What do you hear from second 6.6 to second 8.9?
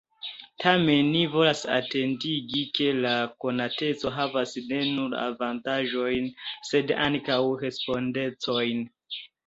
sed ankaŭ respondecojn.